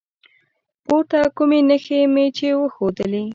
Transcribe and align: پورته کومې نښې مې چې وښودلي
پورته 0.85 1.19
کومې 1.37 1.59
نښې 1.69 1.99
مې 2.13 2.25
چې 2.37 2.47
وښودلي 2.59 3.25